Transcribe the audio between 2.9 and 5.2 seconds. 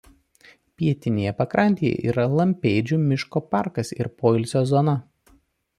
miško parkas ir poilsio zona.